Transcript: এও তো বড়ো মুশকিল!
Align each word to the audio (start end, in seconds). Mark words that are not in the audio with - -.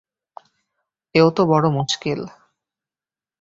এও 1.15 1.27
তো 1.35 1.41
বড়ো 1.45 1.69
মুশকিল! 1.71 2.19